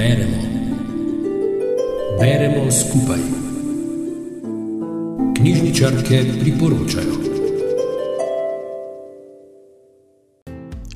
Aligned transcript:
Beremo. 0.00 0.36
Beremo 2.20 2.70
skupaj. 2.70 3.18
Knjižničarke 5.36 6.24
priporočajo. 6.40 7.14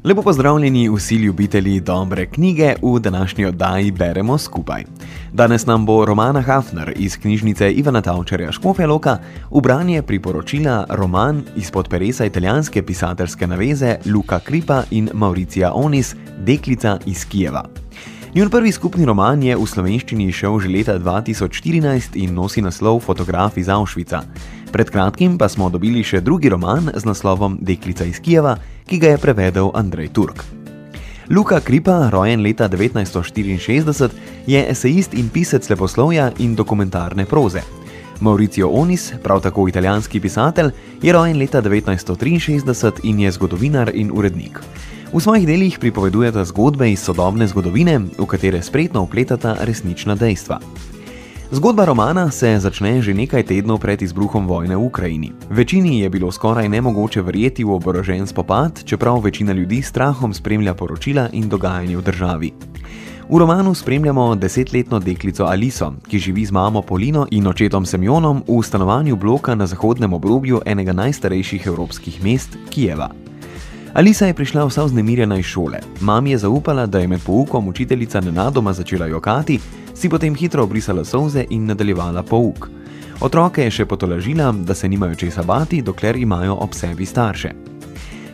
Lepo 0.05 0.23
pozdravljeni 0.23 0.89
vsi 0.97 1.15
ljubitelji 1.15 1.81
dobre 1.81 2.27
knjige 2.27 2.75
v 2.83 3.01
današnji 3.01 3.45
oddaji 3.45 3.91
Beremo 3.91 4.39
skupaj. 4.39 4.85
Danes 5.33 5.67
nam 5.67 5.87
bo 5.87 6.05
Romana 6.05 6.41
Hafner 6.41 6.93
iz 6.97 7.17
knjižnice 7.17 7.71
Ivana 7.73 8.01
Tavčarja 8.01 8.53
Škofja 8.53 8.87
Loka 8.87 9.19
v 9.51 9.61
branje 9.61 10.03
priporočila 10.03 10.87
roman 10.89 11.43
izpod 11.57 11.89
peresa 11.89 12.25
italijanske 12.25 12.83
pisateljske 12.83 13.47
naveze 13.47 13.97
Luka 14.15 14.39
Kripa 14.39 14.83
in 14.91 15.11
Mauricija 15.13 15.73
Onis, 15.75 16.17
Deklica 16.39 16.99
iz 17.07 17.25
Kijeva. 17.25 17.84
Njun 18.35 18.51
prvi 18.51 18.73
skupni 18.73 19.05
roman 19.07 19.43
je 19.43 19.55
v 19.55 19.63
slovenščini 19.63 20.33
šel 20.35 20.57
že 20.59 20.67
leta 20.69 20.95
2014 20.99 22.17
in 22.19 22.33
nosi 22.35 22.59
naslov 22.67 22.99
Fotograf 23.07 23.55
iz 23.63 23.69
Auschwitza. 23.71 24.25
Pred 24.73 24.91
kratkim 24.91 25.37
pa 25.39 25.47
smo 25.47 25.69
dobili 25.71 26.03
še 26.03 26.19
drugi 26.19 26.51
roman 26.51 26.91
z 26.91 27.07
naslovom 27.07 27.61
Deklica 27.63 28.03
iz 28.03 28.19
Kijeva, 28.19 28.57
ki 28.91 28.99
ga 28.99 29.13
je 29.13 29.21
prevedel 29.23 29.71
Andrej 29.71 30.11
Turk. 30.11 30.43
Luka 31.31 31.61
Kripa, 31.61 32.11
rojen 32.11 32.43
leta 32.43 32.67
1964, 32.67 34.11
je 34.51 34.65
esejist 34.67 35.15
in 35.15 35.31
pisec 35.31 35.71
leposlovja 35.71 36.33
in 36.43 36.59
dokumentarne 36.59 37.31
proze. 37.31 37.63
Mauricio 38.19 38.67
Onis, 38.75 39.13
prav 39.23 39.47
tako 39.47 39.69
italijanski 39.71 40.19
pisatelj, 40.19 40.75
je 41.03 41.15
rojen 41.15 41.39
leta 41.39 41.63
1963 41.63 43.07
in 43.07 43.21
je 43.21 43.31
zgodovinar 43.31 43.95
in 43.95 44.11
urednik. 44.11 44.59
V 45.15 45.23
svojih 45.23 45.47
delih 45.47 45.79
pripovedujeta 45.79 46.43
zgodbe 46.43 46.91
iz 46.91 46.99
sodobne 46.99 47.47
zgodovine, 47.47 48.01
v 48.19 48.27
katere 48.27 48.59
spretno 48.63 49.07
upletata 49.07 49.55
resnična 49.63 50.19
dejstva. 50.19 50.59
Zgodba 51.55 51.85
romana 51.87 52.31
se 52.35 52.59
začne 52.59 52.99
že 52.99 53.15
nekaj 53.15 53.47
tednov 53.47 53.79
pred 53.79 54.03
izbruhom 54.03 54.43
vojne 54.51 54.75
v 54.75 54.83
Ukrajini. 54.83 55.31
Večini 55.51 56.01
je 56.03 56.11
bilo 56.11 56.33
skoraj 56.35 56.67
nemogoče 56.69 57.23
verjeti 57.23 57.63
v 57.63 57.79
oborožen 57.79 58.27
spopad, 58.27 58.83
čeprav 58.85 59.23
večina 59.23 59.53
ljudi 59.53 59.83
strahom 59.83 60.35
spremlja 60.35 60.75
poročila 60.75 61.29
in 61.33 61.47
dogajanje 61.49 61.97
v 61.97 62.03
državi. 62.03 62.53
V 63.31 63.39
romanu 63.39 63.75
spremljamo 63.75 64.35
desetletno 64.35 64.99
deklico 64.99 65.47
Aliso, 65.47 65.95
ki 66.11 66.19
živi 66.19 66.45
z 66.45 66.51
mamo 66.51 66.83
Polino 66.83 67.27
in 67.31 67.47
očetom 67.47 67.87
Semjonom 67.87 68.43
v 68.49 68.63
stanovanju 68.63 69.17
bloka 69.17 69.55
na 69.55 69.67
zahodnem 69.67 70.13
obrobju 70.13 70.67
enega 70.67 70.93
najstarejših 70.93 71.67
evropskih 71.67 72.19
mest, 72.25 72.59
Kijeva. 72.71 73.24
Alisa 73.95 74.27
je 74.27 74.35
prišla 74.35 74.65
vsa 74.67 74.83
vznemirjena 74.85 75.37
iz 75.39 75.45
šole. 75.45 75.79
Mami 76.01 76.31
je 76.31 76.39
zaupala, 76.39 76.87
da 76.87 76.99
je 76.99 77.09
med 77.09 77.21
poukom 77.27 77.69
učiteljica 77.69 78.21
nenadoma 78.21 78.73
začela 78.73 79.07
jokati, 79.07 79.61
si 79.95 80.09
potem 80.09 80.35
hitro 80.35 80.65
obrisala 80.65 81.05
solze 81.05 81.45
in 81.51 81.67
nadaljevala 81.67 82.23
pouk. 82.23 82.69
Otroke 83.21 83.63
je 83.63 83.71
še 83.71 83.87
potolažila, 83.87 84.53
da 84.53 84.75
se 84.75 84.89
nimajo 84.89 85.15
česa 85.15 85.43
bati, 85.43 85.83
dokler 85.83 86.17
imajo 86.17 86.57
ob 86.61 86.75
sebi 86.75 87.07
starše. 87.07 87.53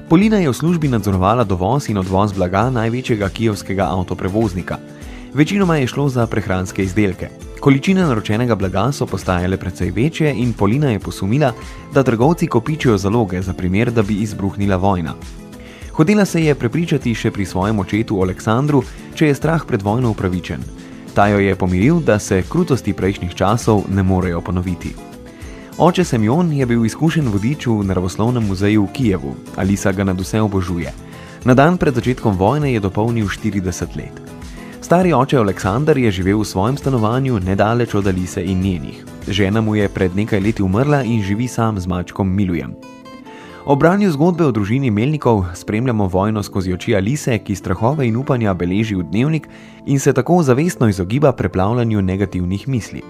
Polina 0.09 0.39
je 0.41 0.49
v 0.49 0.55
službi 0.57 0.89
nadzorovala 0.89 1.45
dovoz 1.45 1.91
in 1.91 1.99
odvoz 2.01 2.33
blaga 2.33 2.71
največjega 2.71 3.29
kijevskega 3.29 3.91
avtoprevoznika. 3.91 4.79
Večinoma 5.35 5.77
je 5.77 5.87
šlo 5.87 6.09
za 6.09 6.27
prehranske 6.27 6.83
izdelke. 6.83 7.29
Količine 7.61 8.07
naročenega 8.09 8.57
blaga 8.57 8.87
so 8.93 9.07
postajale 9.07 9.61
precej 9.61 9.91
večje 9.91 10.33
in 10.35 10.53
Polina 10.53 10.91
je 10.91 10.99
posumila, 10.99 11.53
da 11.95 12.03
trgovci 12.03 12.47
kopičijo 12.47 12.97
zaloge 12.99 13.43
za 13.43 13.53
primer, 13.53 13.91
da 13.93 14.03
bi 14.03 14.15
izbruhnila 14.25 14.77
vojna. 14.77 15.15
Hotela 16.01 16.25
se 16.25 16.41
je 16.41 16.55
prepričati 16.55 17.13
še 17.15 17.29
pri 17.31 17.45
svojem 17.45 17.79
očetu 17.79 18.23
Aleksandru, 18.25 18.79
če 19.15 19.27
je 19.27 19.35
strah 19.37 19.67
pred 19.69 19.83
vojno 19.85 20.15
upravičen. 20.15 20.63
Ta 21.13 21.27
jo 21.29 21.37
je 21.45 21.53
pomiril, 21.53 21.99
da 22.01 22.17
se 22.19 22.39
krutosti 22.49 22.95
prejšnjih 22.97 23.35
časov 23.37 23.83
ne 23.93 24.01
morejo 24.03 24.41
ponoviti. 24.41 24.95
Oče 25.77 26.05
Semjon 26.09 26.55
je 26.57 26.65
bil 26.67 26.87
izkušen 26.89 27.29
vodič 27.29 27.67
v 27.69 27.85
naravoslovnem 27.85 28.49
muzeju 28.49 28.87
v 28.87 28.95
Kijevu, 28.97 29.35
Alisa 29.61 29.93
ga 29.93 30.07
nad 30.09 30.17
vse 30.17 30.41
obožuje. 30.41 30.89
Na 31.45 31.53
dan 31.53 31.77
pred 31.77 31.93
začetkom 31.93 32.39
vojne 32.41 32.73
je 32.73 32.81
dopolnil 32.81 33.29
40 33.29 33.93
let. 34.01 34.23
Stari 34.81 35.13
oče 35.13 35.37
Aleksandr 35.37 36.01
je 36.01 36.15
živel 36.23 36.41
v 36.41 36.49
svojem 36.49 36.81
stanovanju 36.81 37.43
nedaleč 37.45 37.93
od 37.95 38.09
Alise 38.09 38.41
in 38.41 38.65
njenih. 38.65 39.05
Žena 39.29 39.61
mu 39.61 39.77
je 39.77 39.93
pred 39.93 40.17
nekaj 40.17 40.41
leti 40.41 40.65
umrla 40.65 41.03
in 41.05 41.21
živi 41.21 41.45
sam 41.45 41.77
z 41.77 41.85
mačkom 41.85 42.25
Milujem. 42.25 42.73
O 43.65 43.77
branju 43.77 44.09
zgodbe 44.11 44.45
o 44.45 44.53
družini 44.53 44.91
Melnikov 44.91 45.45
spremljamo 45.55 46.07
vojno 46.07 46.43
skozi 46.43 46.73
oči 46.73 46.95
Alise, 46.97 47.39
ki 47.45 47.55
strahove 47.55 48.07
in 48.09 48.17
upanja 48.17 48.55
beleži 48.55 48.97
v 48.97 49.05
dnevnik 49.05 49.49
in 49.87 50.01
se 50.01 50.13
tako 50.13 50.43
zavestno 50.43 50.89
izogiba 50.89 51.33
preplavljanju 51.33 52.03
negativnih 52.03 52.69
misli. 52.69 53.03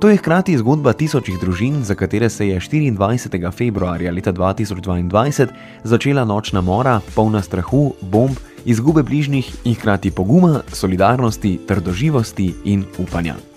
To 0.00 0.10
je 0.10 0.16
hkrati 0.16 0.58
zgodba 0.58 0.92
tisočih 0.92 1.38
družin, 1.40 1.84
za 1.84 1.94
katere 1.94 2.28
se 2.28 2.48
je 2.48 2.60
24. 2.60 3.52
februarja 3.52 4.12
leta 4.12 4.32
2022 4.32 5.46
začela 5.84 6.24
nočna 6.24 6.60
mora, 6.60 7.00
polna 7.14 7.42
strahu, 7.42 7.94
bomb, 8.00 8.36
izgube 8.64 9.02
bližnjih 9.02 9.54
in 9.64 9.74
hkrati 9.74 10.10
poguma, 10.10 10.60
solidarnosti, 10.72 11.60
trdoživosti 11.66 12.54
in 12.64 12.84
upanja. 12.98 13.55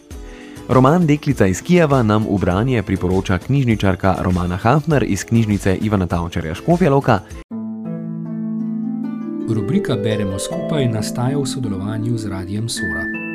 Roman 0.69 1.06
Deklica 1.06 1.47
iz 1.50 1.62
Kijeva 1.62 2.03
nam 2.03 2.30
v 2.30 2.38
branje 2.38 2.84
priporoča 2.84 3.38
knjižničarka 3.38 4.16
Romana 4.22 4.57
Hafner 4.57 5.03
iz 5.03 5.24
knjižnice 5.24 5.78
Ivana 5.81 6.07
Tavčarja 6.07 6.53
Škofja 6.53 6.91
Loka. 6.91 7.19
Rubrika 9.50 9.96
Beremo 9.96 10.40
skupaj 10.40 10.85
nastaja 10.88 11.38
v 11.38 11.46
sodelovanju 11.46 12.18
z 12.18 12.30
Radijem 12.30 12.69
Sora. 12.69 13.29